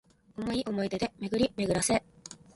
[0.35, 2.03] 想おもい出で巡めぐらせ